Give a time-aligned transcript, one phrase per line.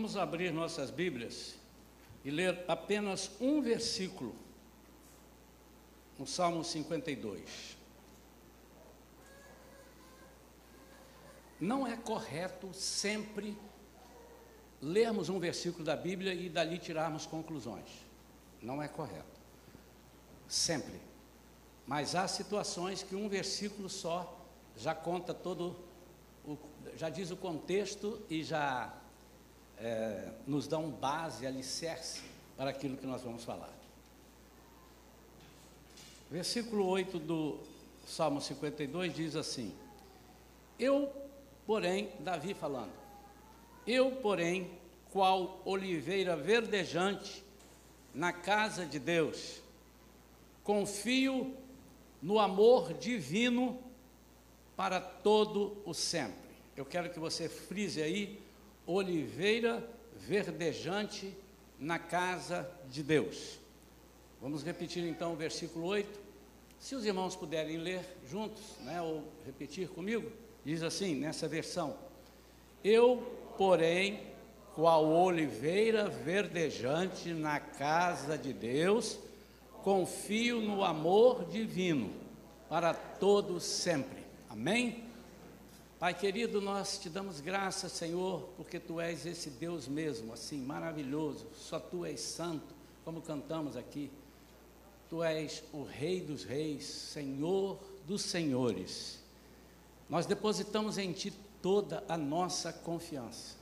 [0.00, 1.56] Vamos abrir nossas Bíblias
[2.24, 4.34] e ler apenas um versículo
[6.18, 7.76] no Salmo 52.
[11.60, 13.54] Não é correto sempre
[14.80, 17.90] lermos um versículo da Bíblia e dali tirarmos conclusões.
[18.62, 19.38] Não é correto.
[20.48, 20.98] Sempre.
[21.86, 24.48] Mas há situações que um versículo só
[24.78, 25.76] já conta todo,
[26.46, 26.56] o,
[26.96, 28.98] já diz o contexto e já
[29.80, 32.22] é, nos um base, alicerce
[32.56, 33.72] para aquilo que nós vamos falar.
[36.30, 37.58] Versículo 8 do
[38.06, 39.74] Salmo 52 diz assim:
[40.78, 41.10] Eu,
[41.66, 42.92] porém, Davi falando,
[43.86, 44.70] eu, porém,
[45.10, 47.42] qual oliveira verdejante
[48.14, 49.60] na casa de Deus,
[50.62, 51.56] confio
[52.20, 53.80] no amor divino
[54.76, 56.50] para todo o sempre.
[56.76, 58.40] Eu quero que você frise aí,
[58.92, 59.82] oliveira
[60.16, 61.34] verdejante
[61.78, 63.58] na casa de Deus.
[64.40, 66.20] Vamos repetir então o versículo 8.
[66.78, 70.30] Se os irmãos puderem ler juntos, né, ou repetir comigo,
[70.64, 71.94] diz assim, nessa versão:
[72.82, 73.18] Eu,
[73.58, 74.20] porém,
[74.74, 79.18] qual oliveira verdejante na casa de Deus,
[79.82, 82.10] confio no amor divino
[82.68, 84.24] para todos sempre.
[84.48, 85.09] Amém?
[86.00, 91.46] Pai querido, nós te damos graças, Senhor, porque tu és esse Deus mesmo, assim, maravilhoso.
[91.54, 94.10] Só tu és santo, como cantamos aqui.
[95.10, 99.22] Tu és o Rei dos Reis, Senhor dos Senhores.
[100.08, 103.56] Nós depositamos em Ti toda a nossa confiança.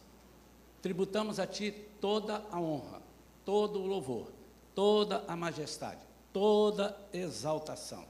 [0.80, 3.02] Tributamos a Ti toda a honra,
[3.44, 4.30] todo o louvor,
[4.76, 8.04] toda a majestade, toda exaltação.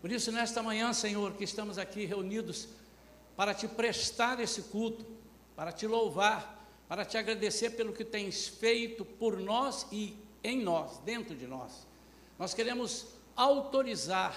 [0.00, 2.79] Por isso, nesta manhã, Senhor, que estamos aqui reunidos
[3.40, 5.02] para te prestar esse culto,
[5.56, 10.98] para te louvar, para te agradecer pelo que tens feito por nós e em nós,
[11.06, 11.86] dentro de nós.
[12.38, 14.36] Nós queremos autorizar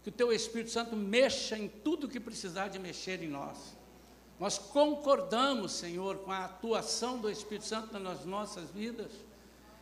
[0.00, 3.76] que o Teu Espírito Santo mexa em tudo que precisar de mexer em nós.
[4.38, 9.10] Nós concordamos, Senhor, com a atuação do Espírito Santo nas nossas vidas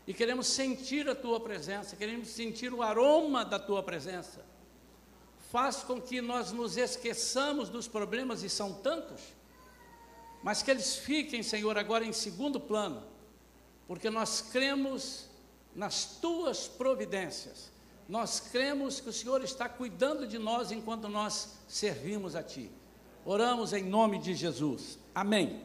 [0.06, 4.53] e queremos sentir a Tua presença, queremos sentir o aroma da Tua presença.
[5.54, 9.20] Faz com que nós nos esqueçamos dos problemas, e são tantos,
[10.42, 13.04] mas que eles fiquem, Senhor, agora em segundo plano,
[13.86, 15.28] porque nós cremos
[15.72, 17.70] nas tuas providências.
[18.08, 22.68] Nós cremos que o Senhor está cuidando de nós enquanto nós servimos a Ti.
[23.24, 24.98] Oramos em nome de Jesus.
[25.14, 25.62] Amém.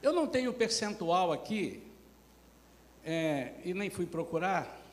[0.00, 1.82] Eu não tenho percentual aqui,
[3.02, 4.83] é, e nem fui procurar,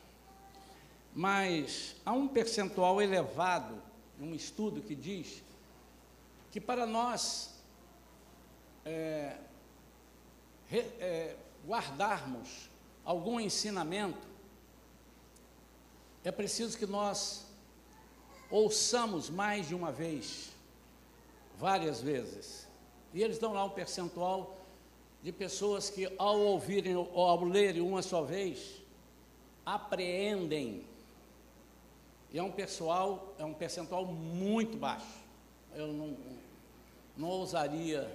[1.13, 3.81] mas há um percentual elevado,
[4.19, 5.43] um estudo que diz
[6.51, 7.55] que para nós
[8.85, 9.37] é,
[10.71, 11.35] é,
[11.65, 12.69] guardarmos
[13.03, 14.27] algum ensinamento,
[16.23, 17.45] é preciso que nós
[18.49, 20.51] ouçamos mais de uma vez,
[21.57, 22.67] várias vezes.
[23.13, 24.57] E eles dão lá um percentual
[25.23, 28.81] de pessoas que, ao ouvirem ou ao lerem uma só vez,
[29.65, 30.85] apreendem.
[32.31, 35.21] E é um pessoal, é um percentual muito baixo.
[35.73, 36.17] Eu não,
[37.17, 38.09] não ousaria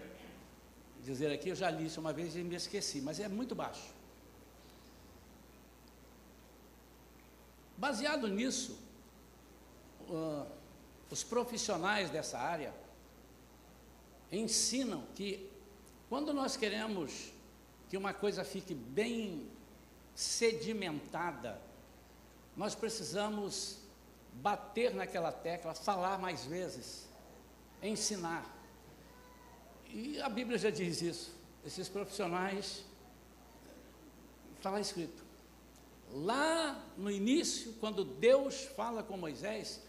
[1.03, 3.95] dizer aqui, eu já li isso uma vez e me esqueci, mas é muito baixo.
[7.77, 8.79] Baseado nisso,
[10.09, 10.47] uh,
[11.11, 12.75] os profissionais dessa área
[14.33, 15.49] ensinam que
[16.09, 17.33] quando nós queremos
[17.89, 19.47] que uma coisa fique bem
[20.15, 21.61] sedimentada,
[22.57, 23.86] nós precisamos
[24.37, 27.09] bater naquela tecla, falar mais vezes,
[27.83, 28.55] ensinar.
[29.89, 31.35] E a Bíblia já diz isso.
[31.65, 32.85] Esses profissionais,
[34.59, 35.27] está lá escrito,
[36.13, 39.83] Lá no início, quando Deus fala com Moisés,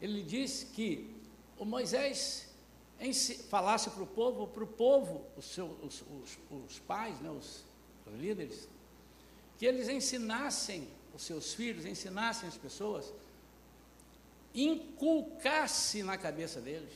[0.00, 1.14] ele diz que
[1.58, 2.48] o Moisés
[3.48, 7.64] falasse para o povo, para o povo, os, seus, os, os, os pais, né, os,
[8.06, 8.68] os líderes,
[9.56, 13.12] que eles ensinassem os seus filhos, ensinassem as pessoas,
[14.64, 16.92] inculcasse na cabeça deles,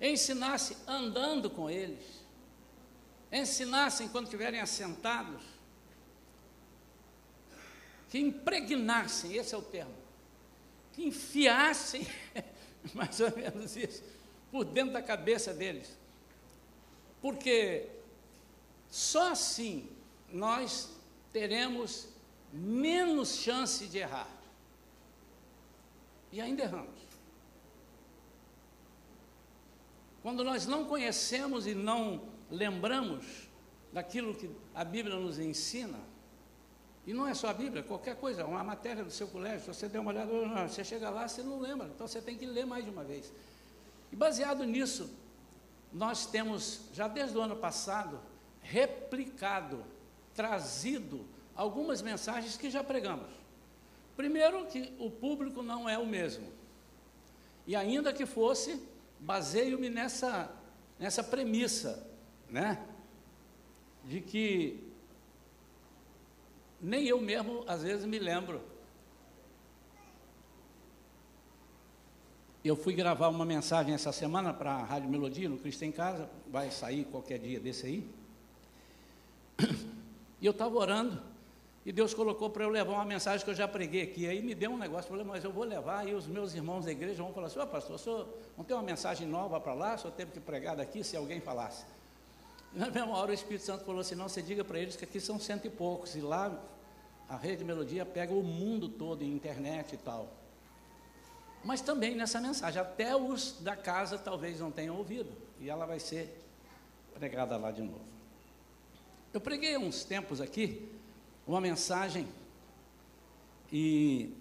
[0.00, 2.04] ensinasse andando com eles,
[3.30, 5.42] ensinassem quando estiverem assentados,
[8.08, 9.94] que impregnassem, esse é o termo,
[10.92, 12.06] que enfiassem,
[12.94, 14.02] mais ou menos isso,
[14.50, 15.96] por dentro da cabeça deles.
[17.22, 17.86] Porque
[18.88, 19.88] só assim
[20.32, 20.88] nós
[21.32, 22.08] teremos
[22.52, 24.39] menos chance de errar.
[26.32, 27.00] E ainda erramos.
[30.22, 33.48] Quando nós não conhecemos e não lembramos,
[33.92, 35.98] daquilo que a Bíblia nos ensina,
[37.06, 39.88] e não é só a Bíblia, qualquer coisa, uma matéria do seu colégio, se você
[39.88, 40.30] der uma olhada,
[40.68, 43.32] você chega lá, você não lembra, então você tem que ler mais de uma vez.
[44.12, 45.10] E baseado nisso,
[45.92, 48.20] nós temos, já desde o ano passado,
[48.60, 49.84] replicado,
[50.34, 53.39] trazido algumas mensagens que já pregamos.
[54.16, 56.46] Primeiro, que o público não é o mesmo.
[57.66, 58.82] E ainda que fosse,
[59.18, 60.50] baseio-me nessa,
[60.98, 62.06] nessa premissa,
[62.48, 62.84] né?
[64.04, 64.90] De que
[66.80, 68.62] nem eu mesmo, às vezes, me lembro.
[72.62, 76.28] Eu fui gravar uma mensagem essa semana para a Rádio Melodia, no Cristo em Casa,
[76.46, 78.10] vai sair qualquer dia desse aí.
[80.42, 81.22] E eu estava orando,
[81.84, 84.28] e Deus colocou para eu levar uma mensagem que eu já preguei aqui.
[84.28, 86.92] Aí me deu um negócio, falei, mas eu vou levar, e os meus irmãos da
[86.92, 90.12] igreja vão falar assim, ô pastor, senhor não tem uma mensagem nova para lá, senhor
[90.12, 91.86] teve que pregar daqui, se alguém falasse.
[92.74, 95.04] E na mesma hora o Espírito Santo falou assim, não, você diga para eles que
[95.04, 96.52] aqui são cento e poucos, e lá
[97.28, 100.28] a rede Melodia pega o mundo todo, em internet e tal.
[101.64, 105.98] Mas também nessa mensagem, até os da casa talvez não tenham ouvido, e ela vai
[105.98, 106.42] ser
[107.14, 108.00] pregada lá de novo.
[109.32, 110.90] Eu preguei uns tempos aqui,
[111.50, 112.28] uma mensagem
[113.72, 114.32] e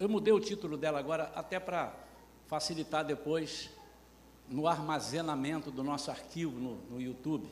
[0.00, 1.94] eu mudei o título dela agora até para
[2.46, 3.68] facilitar depois
[4.48, 7.46] no armazenamento do nosso arquivo no, no YouTube.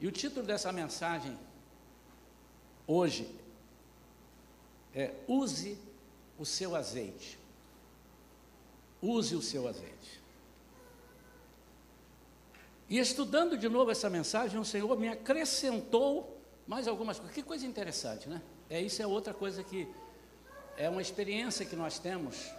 [0.00, 1.38] E o título dessa mensagem
[2.84, 3.32] hoje
[4.92, 5.78] é Use
[6.36, 7.38] o seu azeite.
[9.00, 10.20] Use o seu azeite.
[12.88, 16.33] E estudando de novo essa mensagem, o Senhor me acrescentou
[16.66, 17.34] mais algumas coisas.
[17.34, 18.40] Que coisa interessante, né?
[18.68, 19.88] É isso é outra coisa que
[20.76, 22.50] é uma experiência que nós temos.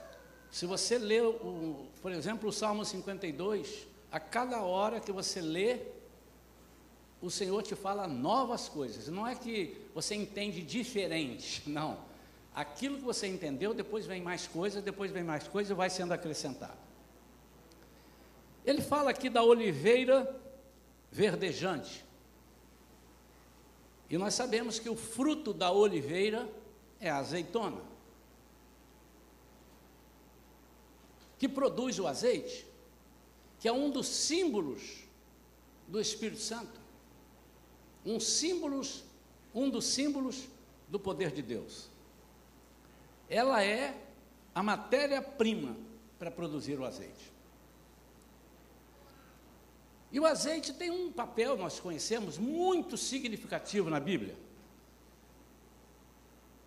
[0.51, 5.79] Se você lê, o, por exemplo, o Salmo 52, a cada hora que você lê,
[7.21, 9.07] o Senhor te fala novas coisas.
[9.07, 11.97] Não é que você entende diferente, não.
[12.53, 16.13] Aquilo que você entendeu, depois vem mais coisas, depois vem mais coisas e vai sendo
[16.13, 16.77] acrescentado.
[18.65, 20.33] Ele fala aqui da oliveira
[21.11, 22.05] verdejante.
[24.09, 26.47] E nós sabemos que o fruto da oliveira
[26.99, 27.81] é a azeitona,
[31.37, 32.65] que produz o azeite,
[33.59, 35.03] que é um dos símbolos
[35.87, 36.79] do Espírito Santo,
[38.05, 39.03] um símbolos,
[39.53, 40.47] um dos símbolos
[40.87, 41.89] do poder de Deus.
[43.27, 43.99] Ela é
[44.53, 45.75] a matéria-prima
[46.19, 47.34] para produzir o azeite.
[50.15, 54.33] E o azeite tem um papel, nós conhecemos, muito significativo na Bíblia.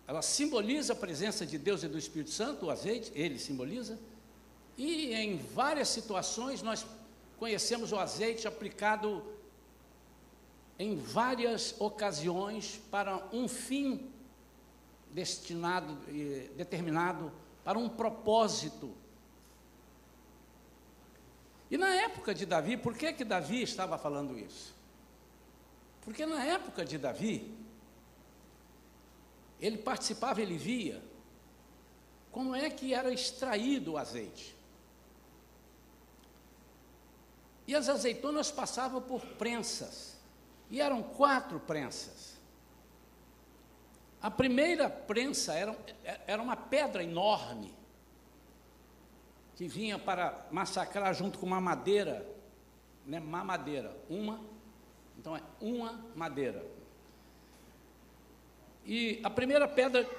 [0.05, 3.97] Ela simboliza a presença de Deus e do Espírito Santo, o azeite, ele simboliza.
[4.77, 6.85] E em várias situações nós
[7.39, 9.23] conhecemos o azeite aplicado
[10.77, 14.11] em várias ocasiões para um fim
[15.11, 15.97] destinado,
[16.55, 17.31] determinado,
[17.63, 18.95] para um propósito
[21.69, 24.75] e na época de Davi, por que que Davi estava falando isso?
[26.01, 27.55] Porque na época de Davi,
[29.59, 31.01] ele participava, ele via
[32.31, 34.55] como é que era extraído o azeite.
[37.67, 40.17] E as azeitonas passavam por prensas,
[40.71, 42.39] e eram quatro prensas.
[44.21, 45.77] A primeira prensa era,
[46.25, 47.73] era uma pedra enorme,
[49.59, 52.25] que vinha para massacrar junto com uma madeira,
[53.05, 54.39] né, uma madeira, uma,
[55.17, 56.65] então é uma madeira.
[58.85, 60.09] E a primeira pedra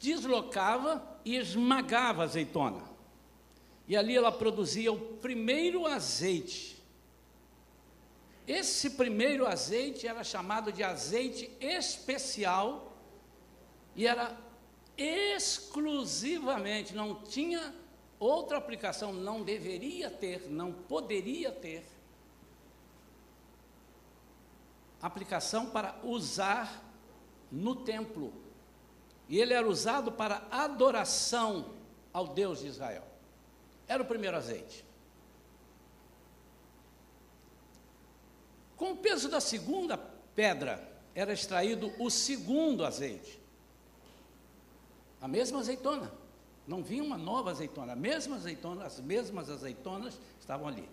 [0.00, 2.82] deslocava e esmagava a azeitona.
[3.86, 6.82] E ali ela produzia o primeiro azeite.
[8.48, 12.96] Esse primeiro azeite era chamado de azeite especial
[13.94, 14.36] e era
[14.98, 17.78] exclusivamente, não tinha
[18.20, 21.82] Outra aplicação não deveria ter, não poderia ter.
[25.00, 26.84] Aplicação para usar
[27.50, 28.30] no templo.
[29.26, 31.72] E ele era usado para adoração
[32.12, 33.04] ao Deus de Israel.
[33.88, 34.84] Era o primeiro azeite.
[38.76, 39.96] Com o peso da segunda
[40.34, 43.40] pedra, era extraído o segundo azeite.
[45.22, 46.19] A mesma azeitona.
[46.70, 50.88] Não vinha uma nova azeitona, as mesmas azeitonas estavam ali.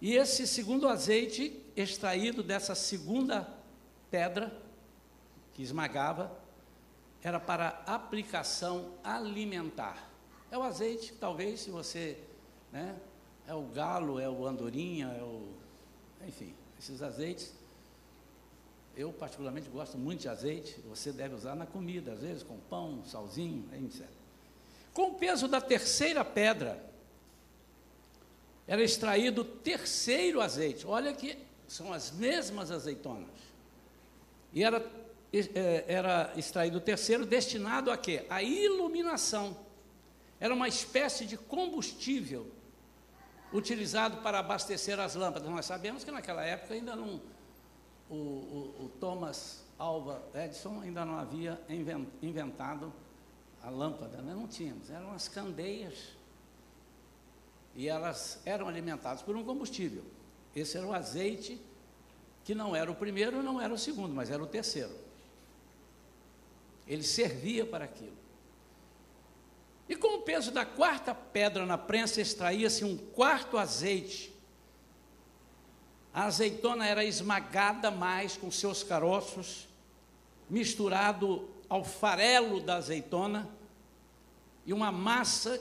[0.00, 3.46] E esse segundo azeite, extraído dessa segunda
[4.10, 4.58] pedra,
[5.52, 6.34] que esmagava,
[7.22, 10.10] era para aplicação alimentar.
[10.50, 12.16] É o azeite, talvez, se você,
[12.72, 12.96] né,
[13.46, 15.46] é o galo, é o andorinha, é o,
[16.26, 17.52] enfim, esses azeites
[18.96, 20.80] Eu, particularmente, gosto muito de azeite.
[20.88, 24.23] Você deve usar na comida, às vezes, com pão, salzinho, etc.
[24.94, 26.80] Com o peso da terceira pedra,
[28.66, 30.86] era extraído o terceiro azeite.
[30.86, 31.36] Olha que
[31.66, 33.28] são as mesmas azeitonas.
[34.52, 34.88] E era,
[35.32, 38.24] é, era extraído o terceiro, destinado a quê?
[38.30, 39.56] A iluminação.
[40.38, 42.46] Era uma espécie de combustível
[43.52, 45.48] utilizado para abastecer as lâmpadas.
[45.50, 47.20] Nós sabemos que naquela época ainda não.
[48.08, 51.60] O, o, o Thomas Alva Edison ainda não havia
[52.22, 52.92] inventado
[53.64, 54.34] a lâmpada, né?
[54.34, 55.94] não tínhamos, eram as candeias
[57.74, 60.04] e elas eram alimentadas por um combustível.
[60.54, 61.60] Esse era o azeite,
[62.44, 64.92] que não era o primeiro, não era o segundo, mas era o terceiro.
[66.86, 68.16] Ele servia para aquilo.
[69.88, 74.32] E com o peso da quarta pedra na prensa extraía-se um quarto azeite.
[76.12, 79.66] A azeitona era esmagada mais com seus caroços,
[80.48, 83.48] misturado ao farelo da azeitona
[84.66, 85.60] e uma massa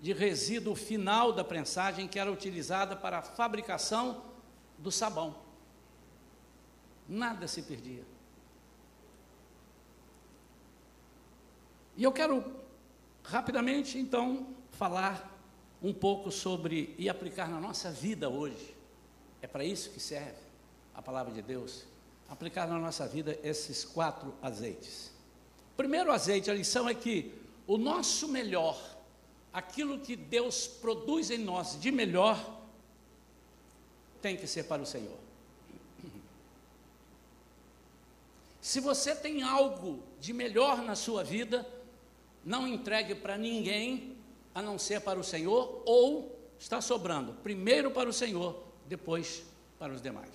[0.00, 4.22] de resíduo final da prensagem que era utilizada para a fabricação
[4.78, 5.36] do sabão.
[7.08, 8.04] Nada se perdia.
[11.96, 12.44] E eu quero
[13.24, 15.36] rapidamente, então, falar
[15.82, 18.76] um pouco sobre e aplicar na nossa vida hoje.
[19.42, 20.38] É para isso que serve
[20.94, 21.84] a palavra de Deus.
[22.28, 25.10] Aplicar na nossa vida esses quatro azeites.
[25.76, 27.34] Primeiro azeite, a lição é que
[27.68, 28.76] o nosso melhor
[29.52, 32.58] aquilo que Deus produz em nós de melhor
[34.22, 35.16] tem que ser para o Senhor.
[38.60, 41.66] Se você tem algo de melhor na sua vida,
[42.44, 44.16] não entregue para ninguém
[44.54, 49.44] a não ser para o Senhor, ou está sobrando, primeiro para o Senhor, depois
[49.78, 50.32] para os demais.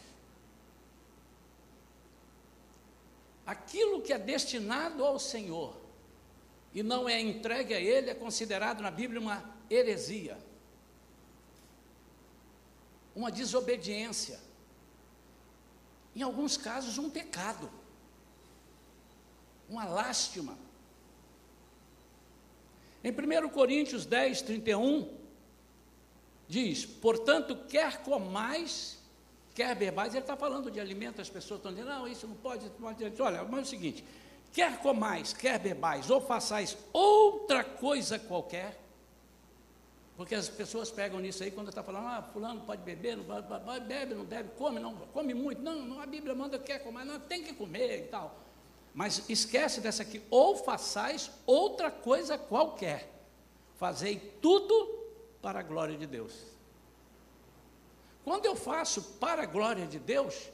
[3.46, 5.83] Aquilo que é destinado ao Senhor,
[6.74, 10.38] e não é entregue a ele, é considerado na Bíblia uma heresia,
[13.16, 14.40] uma desobediência,
[16.16, 17.70] em alguns casos, um pecado,
[19.70, 20.58] uma lástima.
[23.04, 25.18] Em 1 Coríntios 10, 31,
[26.48, 29.00] diz: Portanto, quer comais,
[29.54, 32.66] quer bebais, ele está falando de alimento, as pessoas estão dizendo, não, isso não pode,
[32.66, 33.22] não pode.
[33.22, 34.04] Olha, mas é o seguinte:
[34.54, 38.80] quer comais, quer bebais, ou façais outra coisa qualquer,
[40.16, 43.48] porque as pessoas pegam nisso aí quando está falando, ah, fulano pode beber, não pode,
[43.48, 45.62] pode, bebe, não deve, come, não, come muito.
[45.62, 48.40] Não, não, a Bíblia manda quer comer, não, tem que comer e tal.
[48.94, 53.12] Mas esquece dessa aqui, ou façais outra coisa qualquer.
[53.78, 55.04] Fazei tudo
[55.42, 56.34] para a glória de Deus.
[58.24, 60.50] Quando eu faço para a glória de Deus,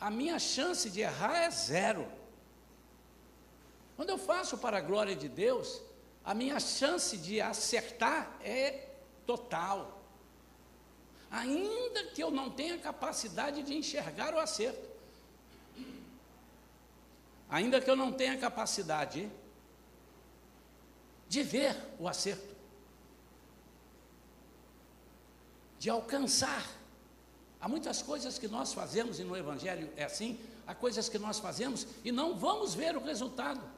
[0.00, 2.06] a minha chance de errar é zero.
[3.96, 5.80] Quando eu faço para a glória de Deus,
[6.24, 8.88] a minha chance de acertar é
[9.26, 10.02] total.
[11.30, 14.88] Ainda que eu não tenha capacidade de enxergar o acerto.
[17.48, 19.28] Ainda que eu não tenha capacidade
[21.28, 22.54] de ver o acerto.
[25.78, 26.66] De alcançar.
[27.60, 31.38] Há muitas coisas que nós fazemos, e no Evangelho é assim, há coisas que nós
[31.38, 33.73] fazemos e não vamos ver o resultado.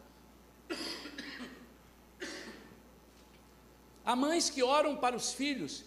[4.04, 5.84] Há mães que oram para os filhos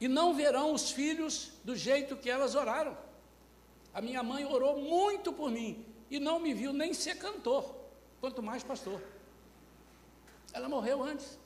[0.00, 2.96] e não verão os filhos do jeito que elas oraram.
[3.94, 7.74] A minha mãe orou muito por mim e não me viu nem ser cantor,
[8.20, 9.02] quanto mais pastor.
[10.52, 11.38] Ela morreu antes.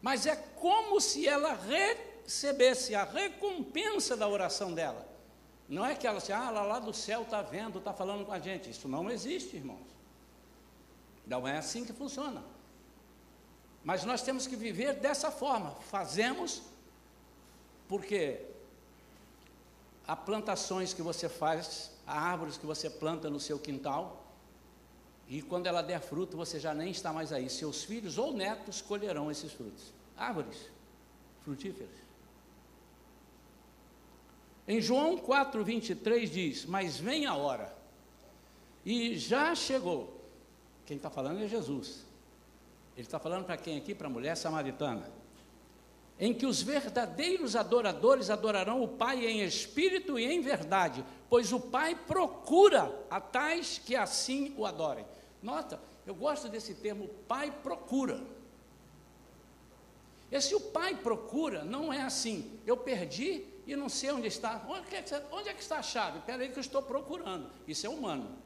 [0.00, 5.08] Mas é como se ela recebesse a recompensa da oração dela.
[5.68, 8.32] Não é que ela assim, ah, lá, lá do céu está vendo, está falando com
[8.32, 8.68] a gente.
[8.68, 9.86] Isso não existe, irmãos.
[11.26, 12.42] Não é assim que funciona.
[13.84, 15.72] Mas nós temos que viver dessa forma.
[15.90, 16.62] Fazemos
[17.88, 18.40] porque
[20.06, 24.22] há plantações que você faz, há árvores que você planta no seu quintal,
[25.28, 27.48] e quando ela der fruto, você já nem está mais aí.
[27.48, 29.92] Seus filhos ou netos colherão esses frutos.
[30.16, 30.70] Árvores
[31.44, 31.90] frutíferas.
[34.66, 37.74] Em João 4, 23 diz: Mas vem a hora,
[38.84, 40.21] e já chegou,
[40.86, 42.04] quem está falando é Jesus.
[42.96, 43.94] Ele está falando para quem aqui?
[43.94, 45.10] Para a mulher samaritana.
[46.18, 51.58] Em que os verdadeiros adoradores adorarão o Pai em espírito e em verdade, pois o
[51.58, 55.06] Pai procura a tais que assim o adorem.
[55.42, 58.20] Nota, eu gosto desse termo, Pai procura.
[60.30, 64.64] Esse o Pai procura não é assim, eu perdi e não sei onde está.
[64.68, 66.18] Onde é que, é está a chave?
[66.18, 67.50] Espera aí que eu estou procurando.
[67.66, 68.36] Isso é humano.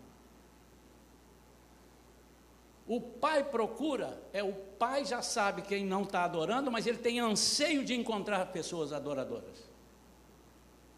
[2.86, 7.18] O pai procura, é o pai já sabe quem não está adorando, mas ele tem
[7.18, 9.68] anseio de encontrar pessoas adoradoras.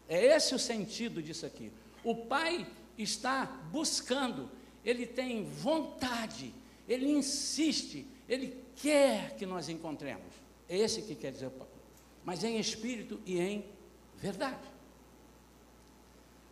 [0.07, 1.71] É esse o sentido disso aqui.
[2.03, 2.67] O pai
[2.97, 4.51] está buscando,
[4.85, 6.53] ele tem vontade,
[6.87, 10.33] ele insiste, ele quer que nós encontremos.
[10.67, 11.67] É esse que quer dizer o pai.
[12.23, 13.65] Mas em espírito e em
[14.15, 14.69] verdade.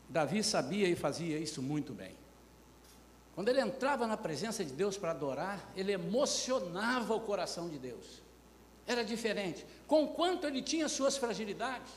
[0.09, 2.16] Davi sabia e fazia isso muito bem.
[3.37, 8.19] Quando ele entrava na presença de Deus para adorar, ele emocionava o coração de Deus.
[8.87, 9.63] Era diferente.
[9.85, 11.93] Com quanto ele tinha suas fragilidades.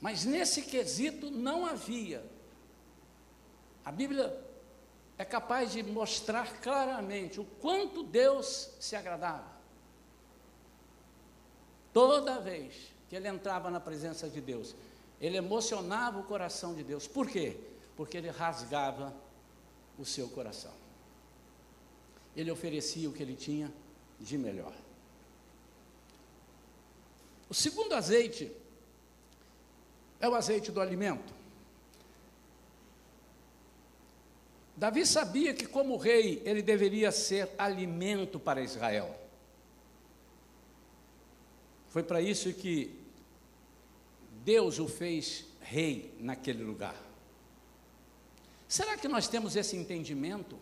[0.00, 2.24] Mas nesse quesito não havia.
[3.84, 4.40] A Bíblia
[5.18, 9.50] é capaz de mostrar claramente o quanto Deus se agradava.
[11.92, 12.72] Toda vez
[13.08, 14.76] que ele entrava na presença de Deus,
[15.20, 17.08] ele emocionava o coração de Deus.
[17.08, 17.74] Por quê?
[17.96, 19.14] Porque ele rasgava
[19.98, 20.74] o seu coração.
[22.36, 23.72] Ele oferecia o que ele tinha
[24.20, 24.74] de melhor.
[27.48, 28.52] O segundo azeite
[30.20, 31.34] é o azeite do alimento.
[34.76, 39.18] Davi sabia que, como rei, ele deveria ser alimento para Israel.
[41.88, 42.94] Foi para isso que
[44.44, 47.05] Deus o fez rei naquele lugar.
[48.68, 50.58] Será que nós temos esse entendimento?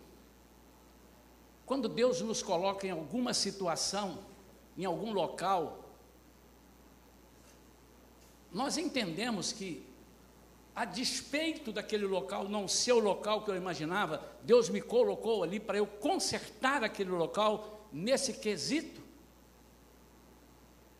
[1.65, 4.19] Quando Deus nos coloca em alguma situação,
[4.77, 5.85] em algum local,
[8.53, 9.85] nós entendemos que,
[10.75, 15.59] a despeito daquele local não ser o local que eu imaginava, Deus me colocou ali
[15.59, 19.03] para eu consertar aquele local nesse quesito,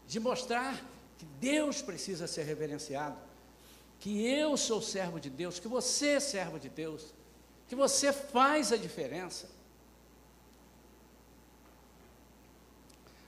[0.07, 0.83] de mostrar
[1.19, 3.19] que Deus precisa ser reverenciado
[4.05, 7.15] que eu sou servo de Deus, que você é servo de Deus,
[7.67, 9.49] que você faz a diferença.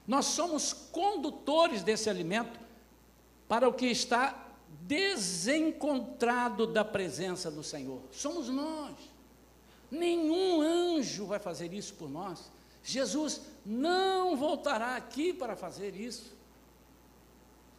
[0.07, 2.61] Nós somos condutores desse alimento
[3.49, 4.49] para o que está
[4.83, 8.03] desencontrado da presença do Senhor.
[8.13, 8.97] Somos nós.
[9.91, 12.53] Nenhum anjo vai fazer isso por nós.
[12.85, 16.36] Jesus não voltará aqui para fazer isso.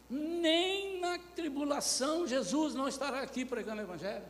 [0.08, 4.26] Nem na tribulação Jesus não estará aqui pregando o Evangelho.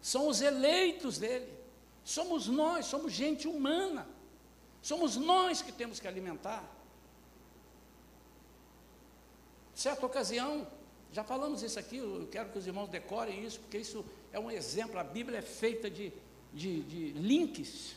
[0.00, 1.52] São os eleitos dele.
[2.04, 4.06] Somos nós, somos gente humana.
[4.82, 6.64] Somos nós que temos que alimentar.
[9.74, 10.66] Certa ocasião,
[11.12, 14.50] já falamos isso aqui, eu quero que os irmãos decorem isso, porque isso é um
[14.50, 14.98] exemplo.
[14.98, 16.12] A Bíblia é feita de,
[16.52, 17.94] de, de links.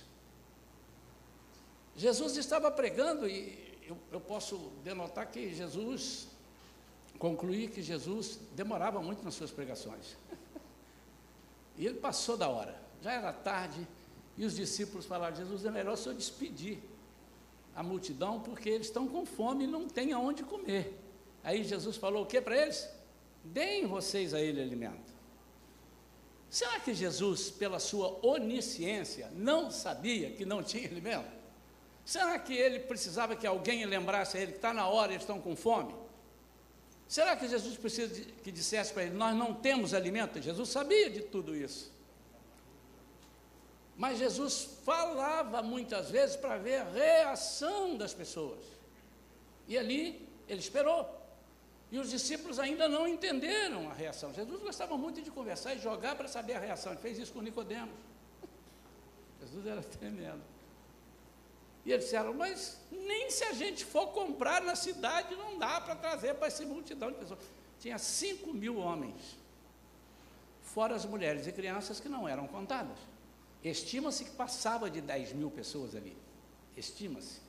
[1.96, 6.28] Jesus estava pregando e eu, eu posso denotar que Jesus,
[7.18, 10.16] concluir que Jesus demorava muito nas suas pregações.
[11.78, 13.88] E ele passou da hora, já era tarde,
[14.38, 16.80] e os discípulos falaram: Jesus, é melhor o senhor despedir
[17.76, 21.00] a multidão, porque eles estão com fome e não têm aonde comer.
[21.44, 22.88] Aí Jesus falou o que para eles?
[23.44, 25.12] Deem vocês a ele alimento.
[26.50, 31.43] Será que Jesus, pela sua onisciência, não sabia que não tinha alimento?
[32.06, 35.40] Será que ele precisava que alguém lembrasse a ele que está na hora, eles estão
[35.40, 35.96] com fome?
[37.08, 40.42] Será que Jesus precisa de, que dissesse para ele: Nós não temos alimento?
[40.42, 41.92] Jesus sabia de tudo isso.
[43.96, 48.60] Mas Jesus falava muitas vezes para ver a reação das pessoas.
[49.68, 51.22] E ali ele esperou.
[51.92, 54.34] E os discípulos ainda não entenderam a reação.
[54.34, 56.92] Jesus gostava muito de conversar e jogar para saber a reação.
[56.92, 57.94] Ele fez isso com Nicodemos.
[59.40, 60.42] Jesus era tremendo.
[61.86, 65.96] E eles disseram, mas nem se a gente for comprar na cidade, não dá para
[65.96, 67.40] trazer para essa multidão de pessoas.
[67.80, 69.38] Tinha 5 mil homens,
[70.62, 72.98] fora as mulheres e crianças que não eram contadas.
[73.64, 76.16] Estima-se que passava de 10 mil pessoas ali.
[76.76, 77.42] Estima-se.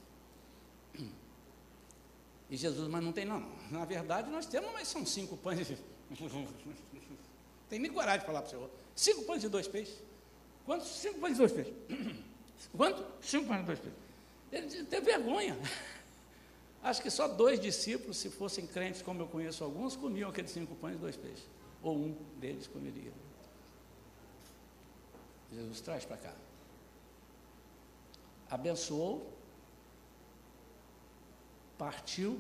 [2.51, 3.49] E Jesus, mas não tem não.
[3.71, 5.69] Na verdade nós temos, mas são cinco pães.
[7.69, 8.71] tem nem coragem de falar para o Senhor.
[8.95, 9.97] Cinco pães e dois peixes.
[10.65, 10.89] Quantos?
[10.89, 11.75] Cinco pães e dois peixes.
[12.77, 13.05] Quanto?
[13.23, 14.04] Cinco pães e dois peixes.
[14.55, 15.57] Ele teve vergonha.
[16.83, 20.75] Acho que só dois discípulos, se fossem crentes, como eu conheço alguns, comiam aqueles cinco
[20.75, 21.45] pães e dois peixes.
[21.83, 23.13] Ou um deles comeria.
[25.51, 26.35] Jesus traz para cá.
[28.51, 29.33] Abençoou,
[31.79, 32.39] partiu.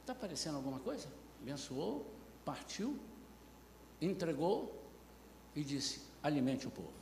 [0.00, 1.08] Está aparecendo alguma coisa?
[1.40, 2.06] Abençoou,
[2.44, 2.98] partiu,
[4.00, 4.74] entregou
[5.54, 6.95] e disse: alimente o povo.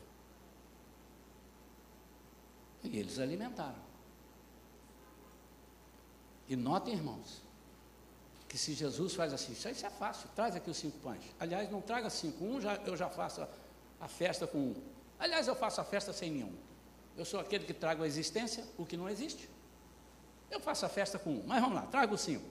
[2.85, 3.83] E eles alimentaram.
[6.49, 7.43] E notem, irmãos,
[8.47, 11.23] que se Jesus faz assim, isso, é fácil, traz aqui os cinco pães.
[11.41, 13.49] Aliás, não traga cinco, um já, eu já faço a,
[14.01, 14.75] a festa com um.
[15.19, 16.53] Aliás, eu faço a festa sem nenhum.
[17.17, 19.49] Eu sou aquele que trago a existência, o que não existe.
[20.51, 22.45] Eu faço a festa com um, mas vamos lá, trago cinco.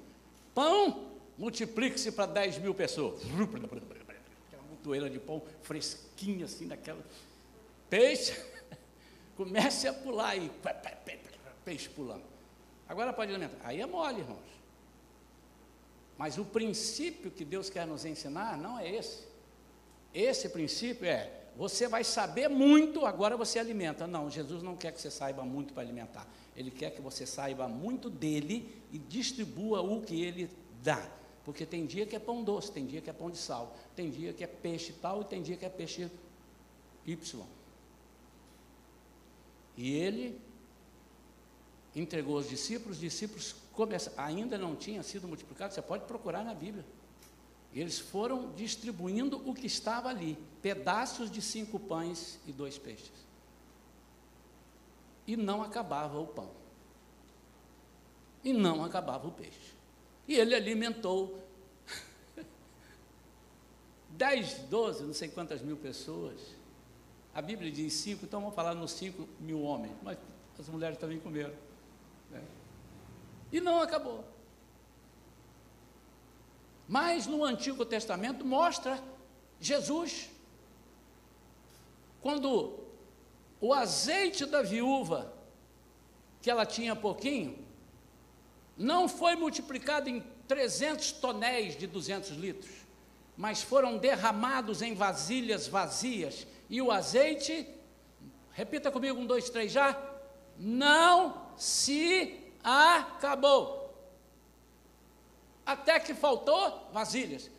[0.53, 3.21] Pão, multiplique-se para 10 mil pessoas.
[3.21, 7.03] Aquela montoeira de pão fresquinha assim, daquela.
[7.89, 8.33] Peixe,
[9.35, 10.51] comece a pular aí.
[11.63, 12.23] Peixe pulando.
[12.87, 13.57] Agora pode alimentar.
[13.63, 14.53] Aí é mole, irmãos.
[16.17, 19.23] Mas o princípio que Deus quer nos ensinar não é esse.
[20.13, 24.05] Esse princípio é: você vai saber muito, agora você alimenta.
[24.05, 26.27] Não, Jesus não quer que você saiba muito para alimentar.
[26.55, 30.49] Ele quer que você saiba muito dele e distribua o que ele
[30.83, 31.09] dá.
[31.43, 34.09] Porque tem dia que é pão doce, tem dia que é pão de sal, tem
[34.09, 36.09] dia que é peixe tal e tem dia que é peixe
[37.05, 37.45] Y.
[39.75, 40.39] E ele
[41.95, 46.53] entregou os discípulos, os discípulos começam, ainda não tinha sido multiplicado, você pode procurar na
[46.53, 46.85] Bíblia.
[47.73, 53.11] Eles foram distribuindo o que estava ali, pedaços de cinco pães e dois peixes.
[55.25, 56.51] E não acabava o pão.
[58.43, 59.73] E não acabava o peixe.
[60.27, 61.43] E ele alimentou
[64.09, 66.39] 10, 12, não sei quantas mil pessoas.
[67.33, 69.93] A Bíblia diz cinco, então vamos falar nos cinco mil homens.
[70.03, 70.17] Mas
[70.59, 71.53] as mulheres também comeram.
[72.29, 72.41] Né?
[73.51, 74.23] E não acabou.
[76.87, 79.01] Mas no Antigo Testamento mostra
[79.59, 80.29] Jesus.
[82.21, 82.79] Quando
[83.59, 85.33] o azeite da viúva,
[86.41, 87.57] que ela tinha pouquinho,
[88.77, 92.71] não foi multiplicado em 300 tonéis de 200 litros,
[93.35, 97.67] mas foram derramados em vasilhas vazias, e o azeite,
[98.51, 99.99] repita comigo, um, dois, três já,
[100.57, 103.83] não se acabou.
[105.65, 107.49] Até que faltou vasilhas.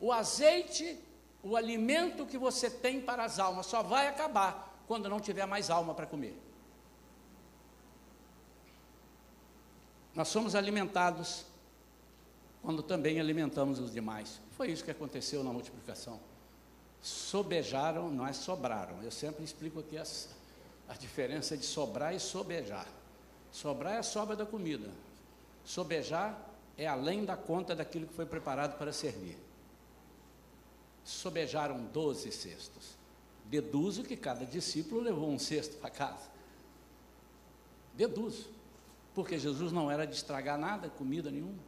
[0.00, 0.98] O azeite,
[1.42, 5.70] o alimento que você tem para as almas, só vai acabar quando não tiver mais
[5.70, 6.38] alma para comer.
[10.14, 11.44] Nós somos alimentados
[12.62, 14.40] quando também alimentamos os demais.
[14.56, 16.20] Foi isso que aconteceu na multiplicação.
[17.04, 19.02] Sobejaram, não é sobraram.
[19.02, 20.30] Eu sempre explico aqui as,
[20.88, 22.88] a diferença de sobrar e sobejar.
[23.52, 24.88] Sobrar é a sobra da comida.
[25.66, 26.34] Sobejar
[26.78, 29.36] é além da conta daquilo que foi preparado para servir.
[31.04, 32.96] Sobejaram doze cestos.
[33.44, 36.30] Deduzo que cada discípulo levou um cesto para casa.
[37.92, 38.48] Deduzo.
[39.14, 41.62] Porque Jesus não era de estragar nada, comida nenhuma.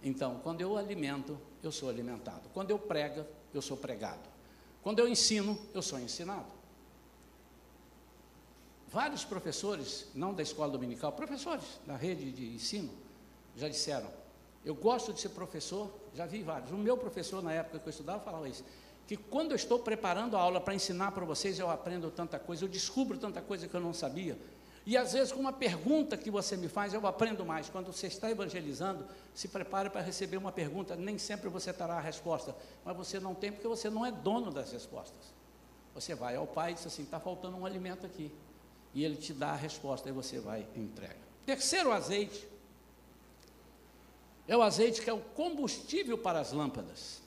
[0.00, 2.48] Então, quando eu alimento, eu sou alimentado.
[2.54, 4.28] Quando eu prego, eu sou pregado.
[4.82, 6.52] Quando eu ensino, eu sou ensinado.
[8.88, 12.90] Vários professores, não da escola dominical, professores da rede de ensino,
[13.56, 14.10] já disseram:
[14.64, 16.70] eu gosto de ser professor, já vi vários.
[16.70, 18.64] O meu professor, na época que eu estudava, falava isso:
[19.06, 22.64] que quando eu estou preparando a aula para ensinar para vocês, eu aprendo tanta coisa,
[22.64, 24.38] eu descubro tanta coisa que eu não sabia.
[24.84, 27.68] E às vezes, com uma pergunta que você me faz, eu aprendo mais.
[27.68, 30.96] Quando você está evangelizando, se prepare para receber uma pergunta.
[30.96, 34.50] Nem sempre você terá a resposta, mas você não tem porque você não é dono
[34.50, 35.32] das respostas.
[35.94, 38.32] Você vai ao pai e diz assim: está faltando um alimento aqui
[38.92, 41.20] e ele te dá a resposta, aí você vai e entrega.
[41.46, 42.48] Terceiro azeite
[44.48, 47.21] é o azeite que é o combustível para as lâmpadas.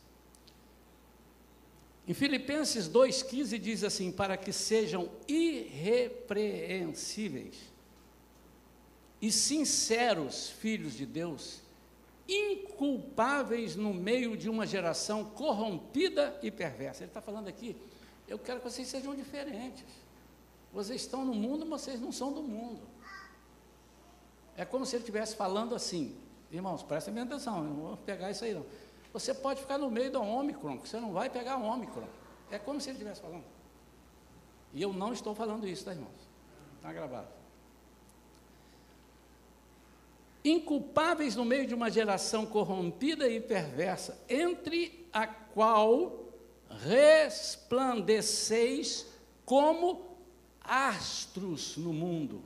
[2.08, 7.56] Em Filipenses 2,15 diz assim: para que sejam irrepreensíveis
[9.22, 11.62] e sinceros filhos de Deus,
[12.28, 17.04] inculpáveis no meio de uma geração corrompida e perversa.
[17.04, 17.76] Ele está falando aqui,
[18.28, 19.86] eu quero que vocês sejam diferentes.
[20.72, 22.82] Vocês estão no mundo, mas vocês não são do mundo.
[24.58, 26.16] É como se ele estivesse falando assim,
[26.52, 28.66] irmãos, prestem atenção, não vou pegar isso aí não.
[29.16, 32.06] Você pode ficar no meio do Ômicron, que você não vai pegar o Ômicron.
[32.52, 33.46] É como se ele estivesse falando.
[34.74, 36.28] E eu não estou falando isso, tá, irmãos?
[36.76, 37.30] Está gravado.
[40.44, 46.26] Inculpáveis no meio de uma geração corrompida e perversa, entre a qual
[46.84, 49.08] resplandeceis
[49.46, 50.18] como
[50.60, 52.44] astros no mundo.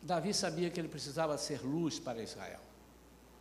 [0.00, 2.69] Davi sabia que ele precisava ser luz para Israel.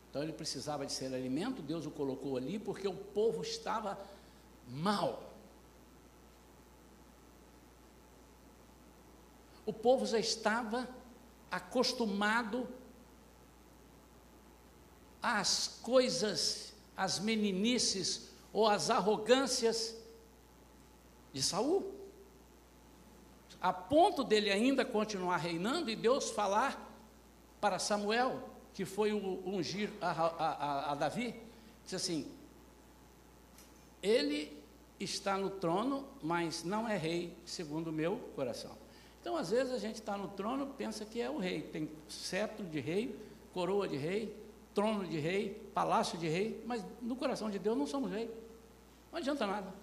[0.09, 3.99] Então ele precisava de ser alimento, Deus o colocou ali porque o povo estava
[4.67, 5.31] mal.
[9.65, 10.87] O povo já estava
[11.51, 12.67] acostumado
[15.21, 19.95] às coisas, às meninices ou às arrogâncias
[21.31, 21.99] de Saul
[23.61, 26.87] a ponto dele ainda continuar reinando e Deus falar
[27.59, 31.35] para Samuel, que foi ungir a, a, a, Davi,
[31.83, 32.31] disse assim:
[34.01, 34.57] Ele
[34.97, 38.71] está no trono, mas não é rei, segundo o meu coração.
[39.19, 42.65] Então, às vezes, a gente está no trono, pensa que é o rei, tem cetro
[42.65, 43.13] de rei,
[43.53, 44.33] coroa de rei,
[44.73, 48.33] trono de rei, palácio de rei, mas no coração de Deus não somos rei.
[49.11, 49.73] Não adianta nada.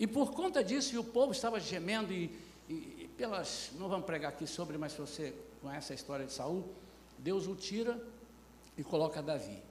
[0.00, 2.36] E por conta disso, o povo estava gemendo, e,
[2.68, 3.70] e, e pelas.
[3.78, 6.68] Não vamos pregar aqui sobre, mas se você conhece a história de Saul,
[7.20, 8.02] Deus o tira
[8.76, 9.62] e coloca Davi.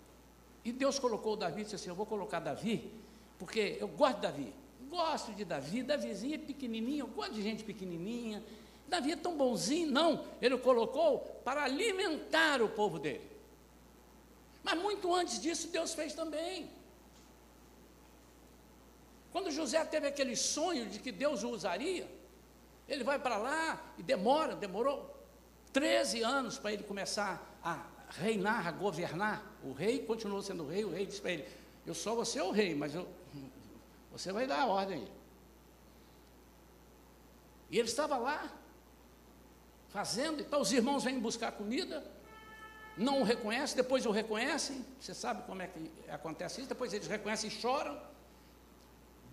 [0.63, 2.91] E Deus colocou Davi e disse assim: Eu vou colocar Davi,
[3.37, 4.53] porque eu gosto de Davi.
[4.89, 8.43] Gosto de Davi, Davizinho é pequenininho, eu gosto de gente pequenininha.
[8.87, 10.25] Davi é tão bonzinho, não.
[10.41, 13.29] Ele o colocou para alimentar o povo dele.
[14.63, 16.67] Mas muito antes disso, Deus fez também.
[19.31, 22.09] Quando José teve aquele sonho de que Deus o usaria,
[22.87, 25.18] ele vai para lá e demora, demorou
[25.73, 29.43] 13 anos para ele começar a reinar, a governar.
[29.63, 31.47] O rei continuou sendo rei, o rei disse para ele:
[31.85, 33.07] Eu só vou ser o rei, mas eu,
[34.11, 35.07] você vai dar a ordem.
[37.69, 38.51] E ele estava lá,
[39.89, 42.03] fazendo, então os irmãos vêm buscar comida,
[42.97, 47.07] não o reconhecem, depois o reconhecem, você sabe como é que acontece isso, depois eles
[47.07, 47.99] reconhecem e choram,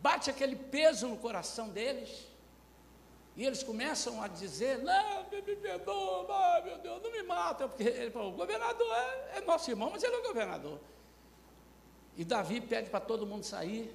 [0.02, 2.26] bate aquele peso no coração deles,
[3.36, 7.82] e eles começam a dizer, não, me, me perdoa, meu Deus, não me mata, porque
[7.82, 10.80] ele falou, o governador é, é nosso irmão, mas ele é o governador.
[12.16, 13.94] E Davi pede para todo mundo sair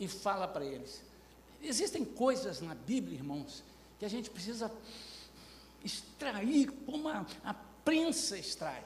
[0.00, 1.02] e fala para eles.
[1.62, 3.62] Existem coisas na Bíblia, irmãos,
[3.98, 4.72] que a gente precisa
[5.84, 8.82] extrair como a, a prensa extrai.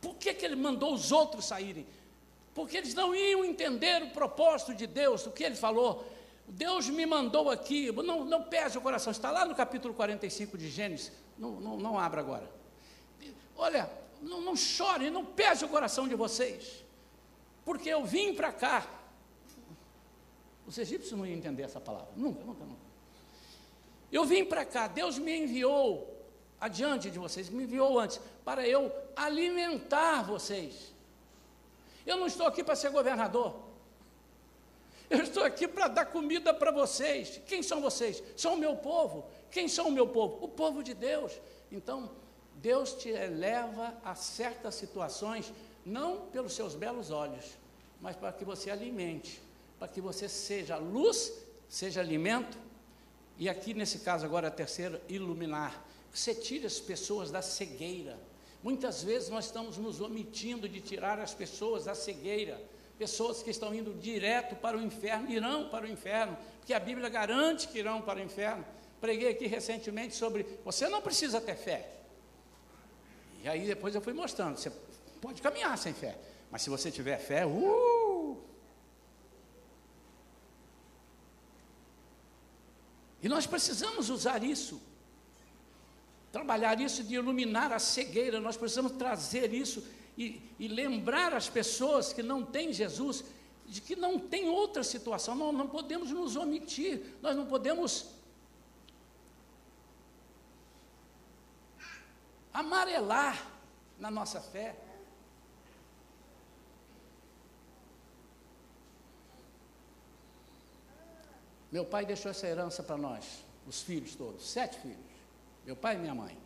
[0.00, 1.86] Por que, que ele mandou os outros saírem?
[2.54, 6.04] Porque eles não iam entender o propósito de Deus, o que ele falou.
[6.50, 10.68] Deus me mandou aqui, não, não pese o coração, está lá no capítulo 45 de
[10.68, 12.50] Gênesis, não, não, não abra agora.
[13.56, 13.88] Olha,
[14.20, 16.84] não, não chore, não pese o coração de vocês,
[17.64, 18.84] porque eu vim para cá.
[20.66, 22.90] Os egípcios não iam entender essa palavra, nunca, nunca, nunca.
[24.10, 26.20] Eu vim para cá, Deus me enviou
[26.60, 30.92] adiante de vocês, me enviou antes, para eu alimentar vocês.
[32.04, 33.69] Eu não estou aqui para ser governador.
[35.10, 37.40] Eu estou aqui para dar comida para vocês.
[37.44, 38.22] Quem são vocês?
[38.36, 39.26] São o meu povo.
[39.50, 40.38] Quem são o meu povo?
[40.44, 41.32] O povo de Deus.
[41.70, 42.08] Então,
[42.54, 45.52] Deus te eleva a certas situações,
[45.84, 47.58] não pelos seus belos olhos,
[48.00, 49.42] mas para que você alimente,
[49.78, 51.32] para que você seja luz,
[51.68, 52.56] seja alimento,
[53.36, 55.84] e aqui nesse caso agora a terceira, iluminar.
[56.12, 58.18] Você tira as pessoas da cegueira.
[58.62, 62.62] Muitas vezes nós estamos nos omitindo de tirar as pessoas da cegueira.
[63.00, 67.08] Pessoas que estão indo direto para o inferno, irão para o inferno, porque a Bíblia
[67.08, 68.62] garante que irão para o inferno.
[69.00, 71.88] Preguei aqui recentemente sobre você não precisa ter fé.
[73.42, 74.70] E aí depois eu fui mostrando, você
[75.18, 76.14] pode caminhar sem fé,
[76.50, 78.36] mas se você tiver fé, uh!
[83.22, 84.78] E nós precisamos usar isso
[86.30, 89.82] trabalhar isso de iluminar a cegueira, nós precisamos trazer isso
[90.22, 93.24] e, e, lembrar as pessoas que não têm Jesus
[93.66, 98.10] de que não tem outra situação, não, não podemos nos omitir, nós não podemos
[102.52, 103.46] amarelar
[103.98, 104.76] na nossa fé.
[111.70, 115.10] Meu pai deixou essa herança para nós, os filhos todos, sete filhos
[115.64, 116.36] meu pai e minha mãe.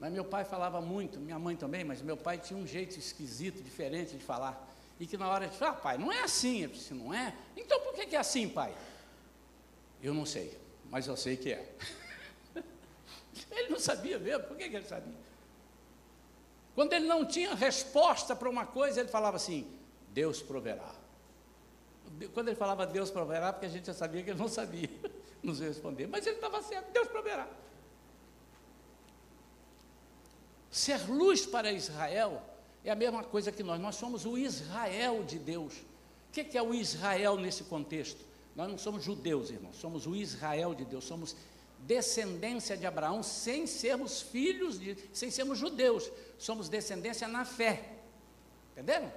[0.00, 3.62] Mas meu pai falava muito, minha mãe também, mas meu pai tinha um jeito esquisito,
[3.62, 4.66] diferente de falar.
[4.98, 6.62] E que na hora de falar, ah, pai, não é assim.
[6.62, 7.36] Eu disse, não é?
[7.54, 8.74] Então por que é assim, pai?
[10.02, 10.58] Eu não sei,
[10.90, 11.74] mas eu sei que é.
[13.52, 15.12] ele não sabia mesmo, por que, ele sabia?
[16.74, 19.70] Quando ele não tinha resposta para uma coisa, ele falava assim:
[20.08, 20.94] Deus proverá.
[22.32, 24.88] Quando ele falava Deus proverá, porque a gente já sabia que ele não sabia
[25.42, 27.46] nos responder, mas ele estava certo, Deus proverá.
[30.70, 32.42] Ser luz para Israel
[32.84, 35.74] é a mesma coisa que nós, nós somos o Israel de Deus.
[36.28, 38.24] O que é o Israel nesse contexto?
[38.54, 41.34] Nós não somos judeus, irmãos, somos o Israel de Deus, somos
[41.80, 47.96] descendência de Abraão sem sermos filhos, de, sem sermos judeus, somos descendência na fé.
[48.72, 49.12] Entenderam?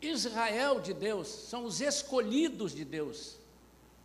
[0.00, 3.38] Israel de Deus são os escolhidos de Deus.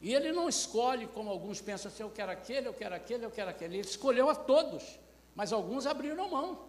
[0.01, 3.31] E ele não escolhe, como alguns pensam assim, eu quero aquele, eu quero aquele, eu
[3.31, 3.77] quero aquele.
[3.77, 4.99] Ele escolheu a todos,
[5.35, 6.67] mas alguns abriram mão.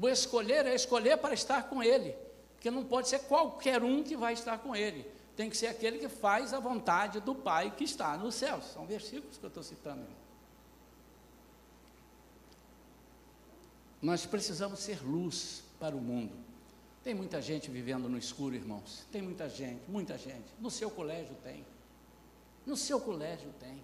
[0.00, 2.16] O escolher é escolher para estar com ele,
[2.54, 5.04] porque não pode ser qualquer um que vai estar com ele.
[5.36, 8.64] tem que ser aquele que faz a vontade do Pai que está nos céus.
[8.72, 10.06] São versículos que eu estou citando.
[14.00, 16.49] Nós precisamos ser luz para o mundo.
[17.02, 19.06] Tem muita gente vivendo no escuro, irmãos.
[19.10, 20.46] Tem muita gente, muita gente.
[20.58, 21.64] No seu colégio tem.
[22.66, 23.82] No seu colégio tem.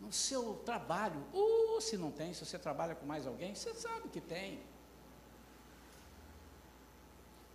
[0.00, 1.24] No seu trabalho.
[1.32, 4.60] Ou uh, se não tem, se você trabalha com mais alguém, você sabe que tem.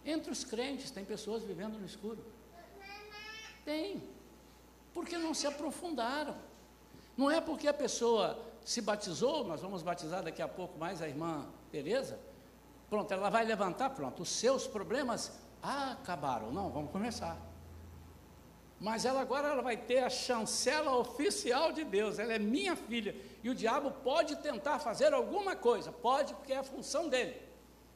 [0.05, 2.23] Entre os crentes tem pessoas vivendo no escuro.
[3.65, 4.01] Tem.
[4.93, 6.37] Porque não se aprofundaram.
[7.17, 11.07] Não é porque a pessoa se batizou, nós vamos batizar daqui a pouco mais a
[11.07, 12.19] irmã Tereza.
[12.89, 16.51] Pronto, ela vai levantar, pronto, os seus problemas acabaram.
[16.51, 17.37] Não, vamos começar.
[18.79, 22.19] Mas ela agora ela vai ter a chancela oficial de Deus.
[22.19, 23.15] Ela é minha filha.
[23.43, 27.41] E o diabo pode tentar fazer alguma coisa, pode, porque é a função dele.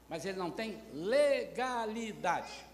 [0.07, 2.65] Mas ele não tem legalidade.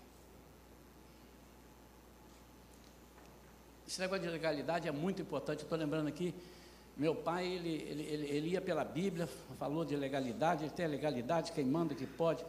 [3.87, 5.63] Esse negócio de legalidade é muito importante.
[5.63, 6.33] Estou lembrando aqui
[6.97, 9.27] meu pai, ele, ele, ele, ele, ia pela Bíblia,
[9.59, 12.45] falou de legalidade, ele tem a legalidade, quem manda, que pode.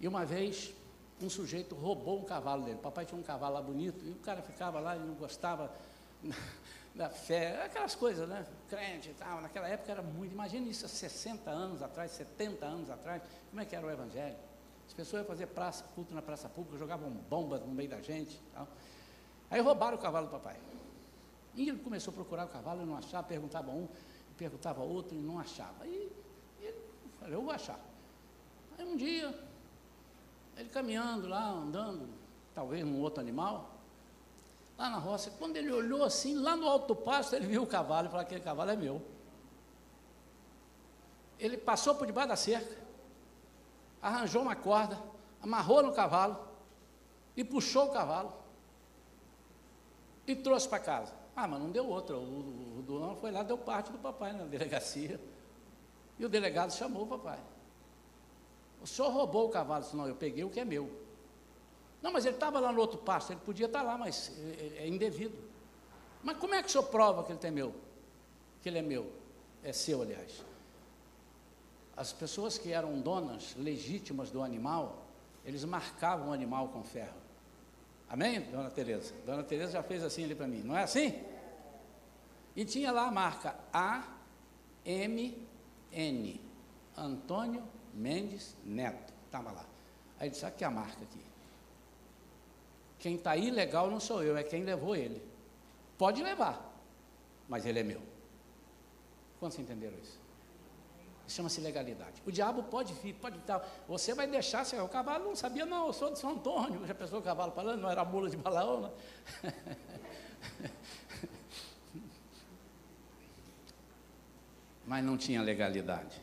[0.00, 0.74] E uma vez,
[1.20, 2.78] um sujeito roubou um cavalo dele.
[2.82, 5.72] Papai tinha um cavalo lá bonito, e o cara ficava lá e não gostava
[6.92, 8.44] da fé, aquelas coisas, né?
[8.68, 9.40] Crente e tal.
[9.40, 10.32] Naquela época era muito.
[10.32, 14.36] Imagina isso há 60 anos atrás, 70 anos atrás, como é que era o Evangelho?
[14.88, 18.40] As pessoas iam fazer praça, culto na praça pública, jogavam bombas no meio da gente.
[18.52, 18.66] Tal.
[19.48, 20.56] Aí roubaram o cavalo do papai.
[21.54, 23.88] E ele começou a procurar o cavalo e não achava, perguntava um,
[24.36, 25.86] perguntava outro e não achava.
[25.86, 26.12] E,
[26.60, 26.78] e ele
[27.18, 27.78] falou, eu vou achar.
[28.78, 29.38] Aí um dia,
[30.56, 32.08] ele caminhando lá, andando,
[32.54, 33.70] talvez num outro animal,
[34.78, 38.06] lá na roça, quando ele olhou assim, lá no alto pasto, ele viu o cavalo
[38.06, 39.02] e falou, aquele cavalo é meu.
[41.38, 42.76] Ele passou por debaixo da cerca,
[44.00, 44.98] arranjou uma corda,
[45.42, 46.38] amarrou no cavalo
[47.36, 48.32] e puxou o cavalo
[50.26, 51.21] e trouxe para casa.
[51.34, 52.16] Ah, mas não deu outra.
[52.16, 55.20] O, o dono foi lá, deu parte do papai na delegacia.
[56.18, 57.40] E o delegado chamou o papai.
[58.82, 59.82] O senhor roubou o cavalo?
[59.82, 60.90] Disse, não, eu peguei o que é meu.
[62.02, 64.84] Não, mas ele estava lá no outro pasto, ele podia estar lá, mas é, é,
[64.84, 65.38] é indevido.
[66.22, 67.74] Mas como é que o senhor prova que ele tem meu?
[68.60, 69.10] Que ele é meu?
[69.62, 70.44] É seu, aliás.
[71.96, 75.06] As pessoas que eram donas legítimas do animal,
[75.44, 77.21] eles marcavam o animal com ferro.
[78.12, 79.14] Amém, dona Tereza?
[79.24, 81.18] Dona Tereza já fez assim ali para mim, não é assim?
[82.54, 83.56] E tinha lá a marca
[84.84, 86.38] AMN,
[86.94, 87.62] Antônio
[87.94, 89.14] Mendes Neto.
[89.24, 89.64] Estava lá.
[90.20, 91.22] Aí ele disse, aqui é a marca aqui.
[92.98, 95.26] Quem está ilegal não sou eu, é quem levou ele.
[95.96, 96.70] Pode levar,
[97.48, 98.02] mas ele é meu.
[99.40, 100.20] Quantos entenderam isso?
[101.32, 102.22] Chama-se legalidade.
[102.26, 103.66] O diabo pode vir, pode estar.
[103.88, 106.86] Você vai deixar, o cavalo não sabia, não, eu sou de São Antônio.
[106.86, 107.80] Já pensou o cavalo falando?
[107.80, 108.90] Não era mula de Balaão, né?
[114.86, 116.20] Mas não tinha legalidade.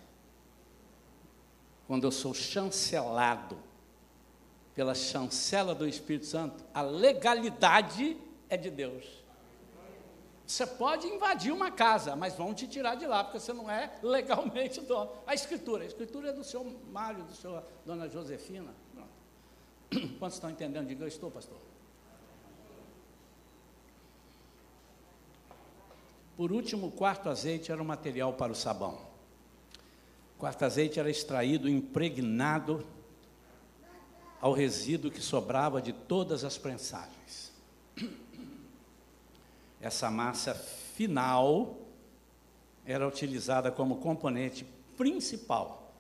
[1.88, 3.58] Quando eu sou chancelado
[4.76, 8.16] pela chancela do Espírito Santo, a legalidade
[8.48, 9.19] é de Deus.
[10.50, 14.00] Você pode invadir uma casa, mas vão te tirar de lá, porque você não é
[14.02, 15.12] legalmente dono.
[15.28, 18.74] A escritura, a escritura é do seu Mário, do seu dona Josefina.
[20.18, 20.88] Quantos estão entendendo?
[20.88, 21.56] Diga, eu estou, pastor.
[26.36, 29.00] Por último, o quarto azeite era o material para o sabão.
[30.36, 32.84] O quarto azeite era extraído, impregnado
[34.42, 37.54] ao resíduo que sobrava de todas as prensagens
[39.82, 41.78] essa massa final
[42.86, 44.66] era utilizada como componente
[44.98, 45.94] principal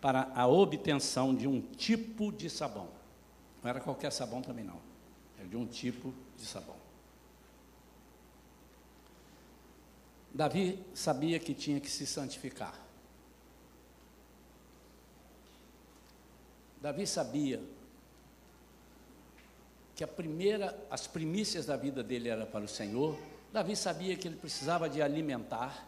[0.00, 2.88] para a obtenção de um tipo de sabão.
[3.62, 4.80] Não era qualquer sabão também não,
[5.38, 6.76] era de um tipo de sabão.
[10.32, 12.74] Davi sabia que tinha que se santificar.
[16.80, 17.60] Davi sabia
[20.00, 23.18] que primeira, as primícias da vida dele era para o Senhor.
[23.52, 25.86] Davi sabia que ele precisava de alimentar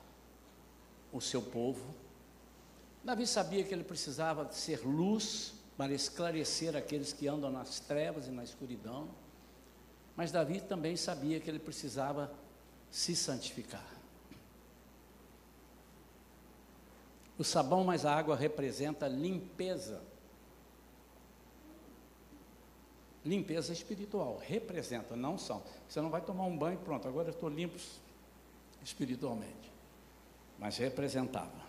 [1.11, 1.95] o seu povo.
[3.03, 8.31] Davi sabia que ele precisava ser luz para esclarecer aqueles que andam nas trevas e
[8.31, 9.09] na escuridão.
[10.15, 12.31] Mas Davi também sabia que ele precisava
[12.91, 13.95] se santificar.
[17.39, 20.03] O sabão mais a água representa limpeza.
[23.25, 24.41] Limpeza espiritual.
[24.43, 25.63] Representa, não são.
[25.89, 27.79] Você não vai tomar um banho, pronto, agora eu estou limpo
[28.83, 29.73] espiritualmente.
[30.59, 31.63] Mas representava.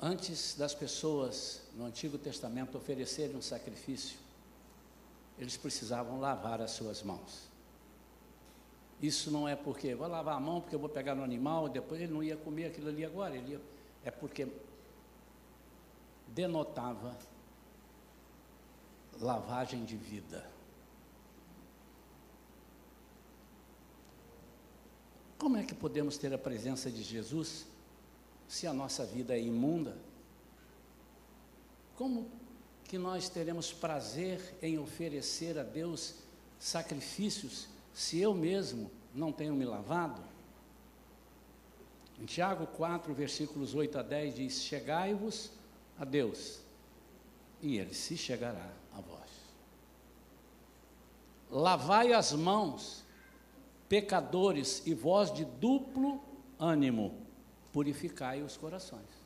[0.00, 4.18] Antes das pessoas no Antigo Testamento oferecerem um sacrifício,
[5.38, 7.48] eles precisavam lavar as suas mãos.
[9.00, 12.00] Isso não é porque vou lavar a mão porque eu vou pegar no animal, depois
[12.00, 13.60] ele não ia comer aquilo ali agora, ele ia,
[14.04, 14.46] é porque
[16.34, 17.16] denotava
[19.20, 20.50] lavagem de vida.
[25.38, 27.66] Como é que podemos ter a presença de Jesus
[28.48, 29.96] se a nossa vida é imunda?
[31.96, 32.30] Como
[32.84, 36.14] que nós teremos prazer em oferecer a Deus
[36.58, 40.22] sacrifícios se eu mesmo não tenho me lavado?
[42.20, 45.50] Em Tiago 4, versículos 8 a 10 diz: Chegai-vos
[45.98, 46.60] a Deus,
[47.60, 49.30] e Ele se chegará a vós.
[51.50, 53.04] Lavai as mãos,
[53.88, 56.20] pecadores, e vós de duplo
[56.58, 57.14] ânimo,
[57.72, 59.22] purificai os corações.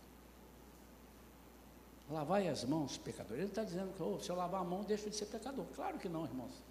[2.11, 3.37] Lavai as mãos, pecador.
[3.37, 5.65] Ele está dizendo que oh, se eu lavar a mão, deixo de ser pecador.
[5.75, 6.63] Claro que não, irmãos.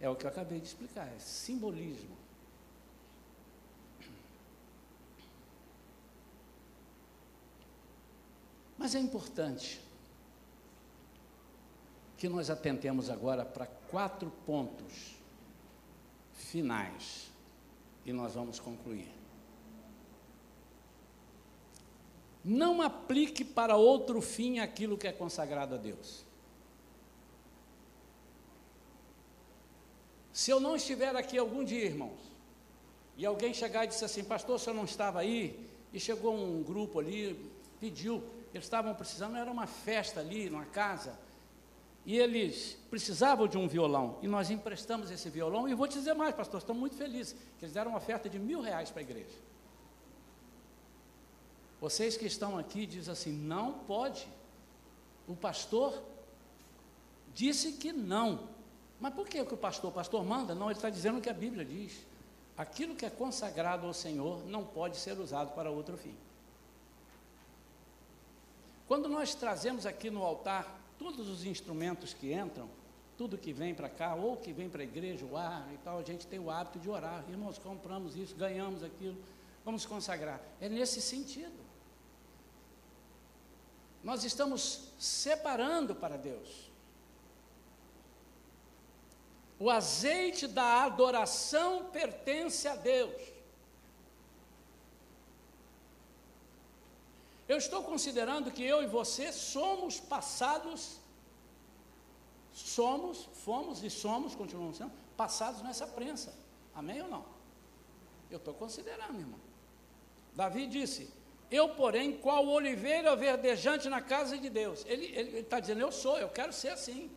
[0.00, 2.16] É o que eu acabei de explicar, é simbolismo.
[8.82, 9.80] Mas é importante
[12.18, 15.14] que nós atentemos agora para quatro pontos
[16.32, 17.30] finais
[18.04, 19.08] e nós vamos concluir.
[22.44, 26.24] Não aplique para outro fim aquilo que é consagrado a Deus.
[30.32, 32.18] Se eu não estiver aqui algum dia, irmãos,
[33.16, 36.64] e alguém chegar e disse assim, pastor, o senhor não estava aí, e chegou um
[36.64, 41.18] grupo ali, pediu, eles estavam precisando, era uma festa ali, numa casa,
[42.04, 46.14] e eles precisavam de um violão, e nós emprestamos esse violão, e vou te dizer
[46.14, 49.04] mais, pastor, estamos muito felizes, que eles deram uma oferta de mil reais para a
[49.04, 49.52] igreja.
[51.82, 54.28] Vocês que estão aqui dizem assim: não pode.
[55.26, 56.00] O pastor
[57.34, 58.48] disse que não.
[59.00, 59.90] Mas por que, que o pastor?
[59.90, 60.54] O pastor manda?
[60.54, 62.06] Não, ele está dizendo o que a Bíblia diz.
[62.56, 66.14] Aquilo que é consagrado ao Senhor não pode ser usado para outro fim.
[68.92, 72.68] Quando nós trazemos aqui no altar todos os instrumentos que entram,
[73.16, 75.98] tudo que vem para cá, ou que vem para a igreja, o ar e tal,
[75.98, 77.24] a gente tem o hábito de orar.
[77.26, 79.16] Irmãos, compramos isso, ganhamos aquilo,
[79.64, 80.42] vamos consagrar.
[80.60, 81.58] É nesse sentido.
[84.04, 86.70] Nós estamos separando para Deus.
[89.58, 93.31] O azeite da adoração pertence a Deus.
[97.52, 100.80] Eu estou considerando que eu e você somos passados,
[102.50, 104.92] somos, fomos e somos, continuamos sendo,
[105.22, 106.30] passados nessa prensa.
[106.74, 107.24] Amém ou não?
[108.30, 109.40] Eu estou considerando, irmão.
[110.34, 111.02] Davi disse:
[111.58, 114.86] eu, porém, qual oliveira verdejante na casa de Deus.
[114.86, 115.06] Ele
[115.40, 117.10] está dizendo, eu sou, eu quero ser assim.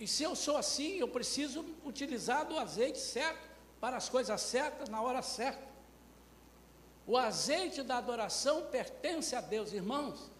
[0.00, 3.48] E se eu sou assim, eu preciso utilizar do azeite certo,
[3.80, 5.73] para as coisas certas, na hora certa.
[7.06, 10.30] O azeite da adoração pertence a Deus, irmãos.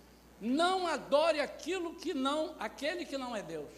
[0.40, 3.70] Não adore aquilo que não, aquele que não é Deus.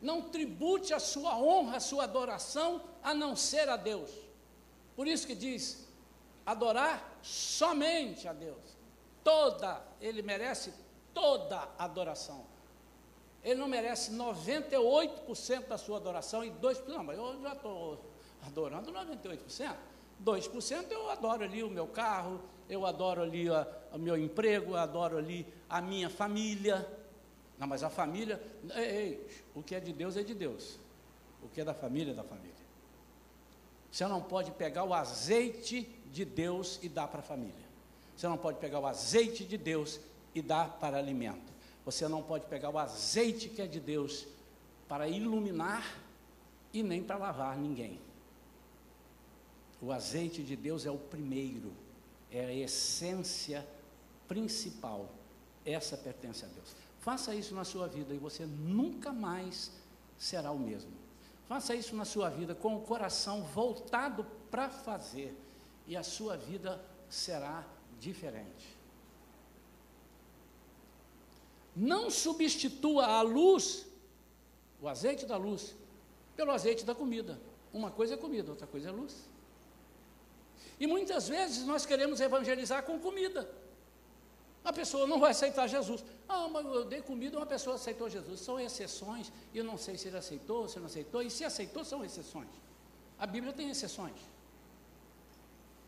[0.00, 4.10] Não tribute a sua honra, a sua adoração a não ser a Deus.
[4.96, 5.88] Por isso que diz:
[6.44, 8.60] adorar somente a Deus.
[9.24, 10.74] Toda, ele merece
[11.14, 12.44] toda adoração.
[13.44, 16.86] Ele não merece 98% da sua adoração e 2%.
[16.88, 18.04] Não, mas eu já estou
[18.46, 19.76] adorando 98%.
[20.24, 25.18] 2% eu adoro ali o meu carro, eu adoro ali o meu emprego, eu adoro
[25.18, 26.88] ali a minha família.
[27.58, 28.42] Não, mas a família,
[28.74, 30.78] ei, ei, o que é de Deus é de Deus.
[31.42, 32.52] O que é da família é da família.
[33.90, 37.66] Você não pode pegar o azeite de Deus e dar para a família.
[38.16, 40.00] Você não pode pegar o azeite de Deus
[40.34, 41.52] e dar para alimento.
[41.84, 44.26] Você não pode pegar o azeite que é de Deus
[44.88, 45.84] para iluminar
[46.72, 48.00] e nem para lavar ninguém.
[49.82, 51.72] O azeite de Deus é o primeiro,
[52.30, 53.66] é a essência
[54.28, 55.12] principal.
[55.64, 56.74] Essa pertence a Deus.
[57.00, 59.72] Faça isso na sua vida e você nunca mais
[60.16, 60.92] será o mesmo.
[61.48, 65.36] Faça isso na sua vida com o coração voltado para fazer,
[65.86, 67.66] e a sua vida será
[67.98, 68.76] diferente.
[71.74, 73.86] Não substitua a luz,
[74.80, 75.74] o azeite da luz,
[76.36, 77.40] pelo azeite da comida.
[77.72, 79.31] Uma coisa é comida, outra coisa é luz.
[80.82, 83.48] E muitas vezes nós queremos evangelizar com comida.
[84.64, 86.00] A pessoa não vai aceitar Jesus.
[86.28, 88.40] Ah, mas eu dei comida, uma pessoa aceitou Jesus.
[88.40, 92.04] São exceções, eu não sei se ele aceitou, se não aceitou, e se aceitou, são
[92.04, 92.48] exceções.
[93.16, 94.16] A Bíblia tem exceções.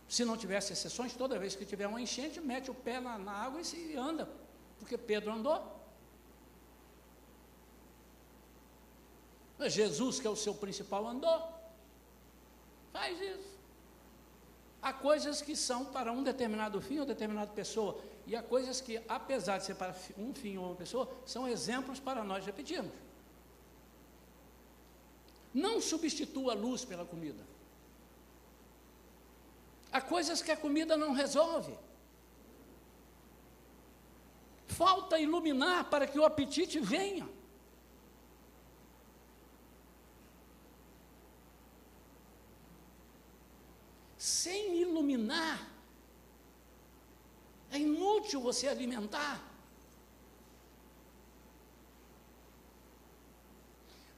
[0.09, 3.33] Se não tivesse exceções, toda vez que tiver uma enchente, mete o pé na, na
[3.33, 4.29] água e se anda,
[4.79, 5.61] porque Pedro andou.
[9.59, 11.41] Jesus, que é o seu principal, andou.
[12.93, 13.54] Faz isso.
[14.85, 19.01] Há coisas que são para um determinado fim ou determinada pessoa, e há coisas que,
[19.09, 22.93] apesar de ser para um fim ou uma pessoa, são exemplos para nós repetirmos.
[25.55, 27.43] Não substitua a luz pela comida.
[29.91, 31.75] Há coisas que a comida não resolve.
[34.67, 37.27] Falta iluminar para que o apetite venha.
[45.05, 45.71] Iluminar,
[47.71, 49.43] é inútil você alimentar.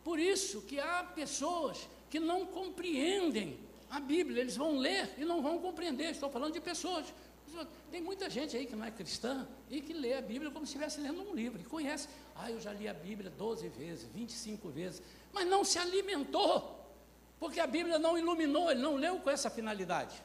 [0.05, 3.59] Por isso que há pessoas que não compreendem
[3.91, 6.11] a Bíblia, eles vão ler e não vão compreender.
[6.11, 7.13] Estou falando de pessoas.
[7.91, 10.73] Tem muita gente aí que não é cristã e que lê a Bíblia como se
[10.73, 12.09] estivesse lendo um livro, e conhece.
[12.35, 16.75] Ah, eu já li a Bíblia 12 vezes, 25 vezes, mas não se alimentou.
[17.39, 20.23] Porque a Bíblia não iluminou, ele não leu com essa finalidade.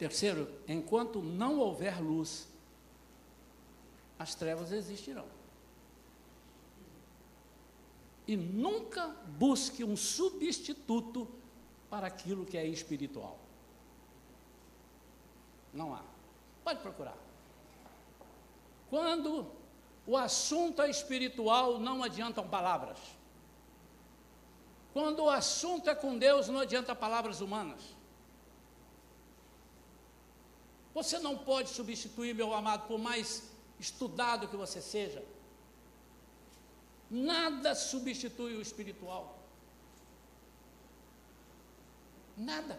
[0.00, 2.48] Terceiro, enquanto não houver luz,
[4.18, 5.26] as trevas existirão.
[8.26, 11.28] E nunca busque um substituto
[11.90, 13.38] para aquilo que é espiritual.
[15.70, 16.02] Não há.
[16.64, 17.18] Pode procurar.
[18.88, 19.52] Quando
[20.06, 22.98] o assunto é espiritual, não adiantam palavras.
[24.94, 27.99] Quando o assunto é com Deus, não adianta palavras humanas.
[31.00, 33.28] Você não pode substituir, meu amado, por mais
[33.78, 35.24] estudado que você seja.
[37.10, 39.38] Nada substitui o espiritual.
[42.36, 42.78] Nada.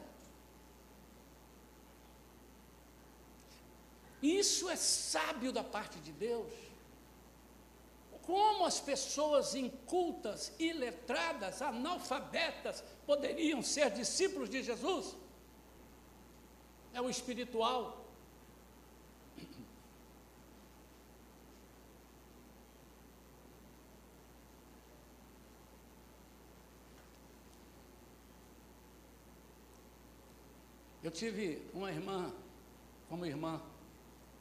[4.22, 6.54] Isso é sábio da parte de Deus.
[8.22, 15.18] Como as pessoas incultas, iletradas, analfabetas poderiam ser discípulos de Jesus?
[16.94, 18.01] É o espiritual.
[31.12, 32.32] Eu tive uma irmã,
[33.10, 33.62] como irmã,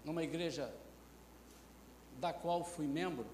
[0.05, 0.73] numa igreja
[2.21, 3.27] da qual fui membro,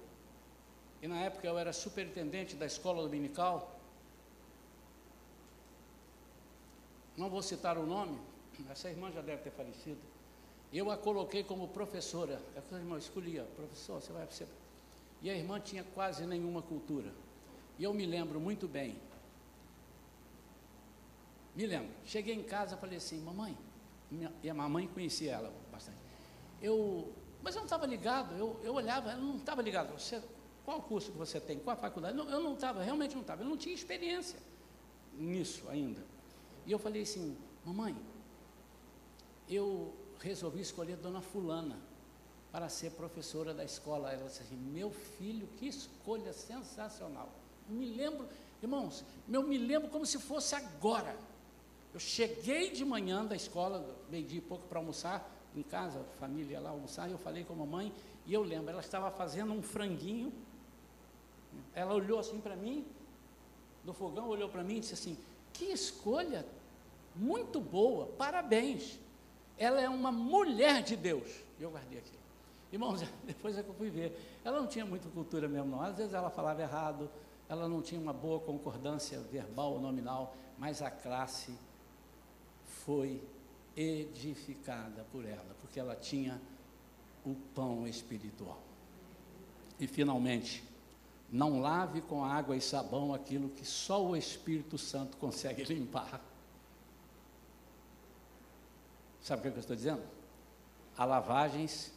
[1.03, 3.79] e na época eu era superintendente da escola dominical.
[7.15, 8.19] Não vou citar o nome,
[8.71, 10.01] essa irmã já deve ter falecido.
[10.73, 12.41] Eu a coloquei como professora.
[12.55, 14.47] Eu falei, irmã, escolhia, professor, você vai ser.
[15.21, 17.13] E a irmã tinha quase nenhuma cultura.
[17.77, 18.99] E eu me lembro muito bem.
[21.57, 21.89] Me lembro.
[22.05, 23.57] Cheguei em casa falei assim, mamãe.
[24.11, 25.97] Minha, e a mamãe conhecia ela bastante.
[26.61, 28.35] Eu, mas eu não estava ligado.
[28.35, 29.91] Eu, eu olhava, ela não estava ligado.
[29.99, 30.21] Você,
[30.63, 31.57] qual curso que você tem?
[31.57, 32.15] Qual a faculdade?
[32.15, 34.39] Não, eu não estava, realmente não estava, eu não tinha experiência
[35.15, 36.05] nisso ainda.
[36.63, 37.35] E eu falei assim,
[37.65, 37.97] mamãe,
[39.49, 41.79] eu resolvi escolher Dona Fulana
[42.51, 44.13] para ser professora da escola.
[44.13, 47.31] Ela disse assim, meu filho, que escolha sensacional.
[47.67, 48.29] me lembro,
[48.61, 51.17] irmãos, eu me lembro como se fosse agora.
[51.97, 56.69] Eu cheguei de manhã da escola, meio-dia e pouco para almoçar, em casa, família lá
[56.69, 57.91] almoçar, e eu falei com a mamãe,
[58.27, 60.31] e eu lembro, ela estava fazendo um franguinho
[61.73, 62.85] ela olhou assim para mim,
[63.83, 65.17] do fogão, olhou para mim e disse assim:
[65.53, 66.45] Que escolha
[67.15, 68.99] muito boa, parabéns.
[69.57, 71.27] Ela é uma mulher de Deus.
[71.59, 72.17] E eu guardei aqui.
[72.71, 74.39] Irmãos, depois é que eu fui ver.
[74.43, 75.81] Ela não tinha muita cultura mesmo, não.
[75.81, 77.09] Às vezes ela falava errado,
[77.49, 81.53] ela não tinha uma boa concordância verbal ou nominal, mas a classe
[82.87, 83.21] foi
[83.75, 86.41] edificada por ela, porque ela tinha
[87.25, 88.61] o pão espiritual.
[89.77, 90.63] E finalmente,
[91.29, 96.21] não lave com água e sabão aquilo que só o Espírito Santo consegue limpar.
[99.21, 100.03] Sabe o que eu estou dizendo?
[100.97, 101.91] Há lavagens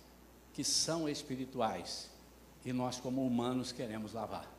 [0.53, 2.11] que são espirituais
[2.65, 4.51] e nós, como humanos, queremos lavar.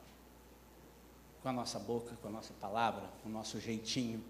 [1.44, 4.24] Com a nossa boca, com a nossa palavra, com o nosso jeitinho,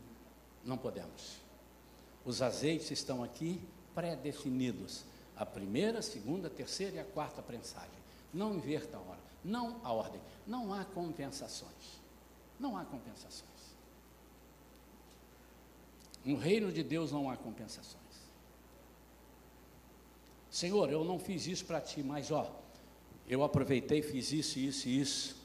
[0.66, 1.41] não podemos.
[2.26, 3.62] Os azeites estão aqui
[3.96, 5.04] pré-definidos:
[5.36, 8.02] a primeira, a segunda, a terceira e a quarta prensagem.
[8.34, 9.20] Não inverta a hora.
[9.44, 10.22] Não a ordem.
[10.46, 12.02] Não há compensações.
[12.60, 13.50] Não há compensações.
[16.24, 18.02] No reino de Deus não há compensações.
[20.50, 22.62] Senhor, eu não fiz isso para ti, mas ó,
[23.28, 25.42] eu aproveitei, fiz isso, isso e isso.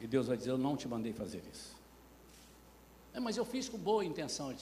[0.00, 1.76] E Deus vai dizer: Eu não te mandei fazer isso.
[3.14, 4.54] É, mas eu fiz com boa intenção.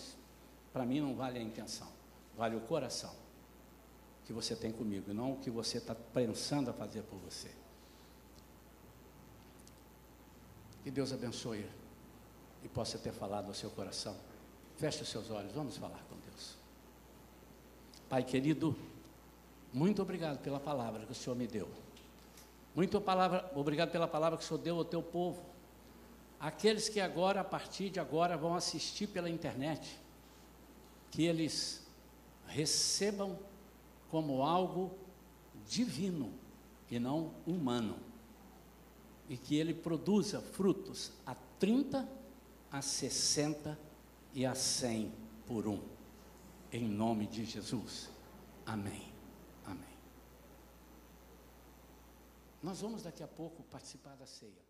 [0.72, 1.88] Para mim não vale a intenção,
[2.36, 3.12] vale o coração
[4.24, 7.50] que você tem comigo, e não o que você está pensando a fazer por você.
[10.84, 11.66] Que Deus abençoe
[12.62, 14.16] e possa ter falado ao seu coração.
[14.76, 16.54] Feche os seus olhos, vamos falar com Deus.
[18.08, 18.76] Pai querido,
[19.72, 21.68] muito obrigado pela palavra que o Senhor me deu.
[22.72, 25.42] Muito palavra, obrigado pela palavra que o Senhor deu ao teu povo.
[26.40, 30.00] Aqueles que agora, a partir de agora, vão assistir pela internet,
[31.10, 31.86] que eles
[32.46, 33.38] recebam
[34.10, 34.96] como algo
[35.66, 36.32] divino
[36.90, 37.98] e não humano.
[39.28, 42.08] E que ele produza frutos a 30,
[42.72, 43.78] a 60
[44.32, 45.12] e a 100
[45.46, 45.82] por um.
[46.72, 48.08] Em nome de Jesus.
[48.64, 49.12] Amém.
[49.66, 49.96] Amém.
[52.62, 54.69] Nós vamos daqui a pouco participar da ceia.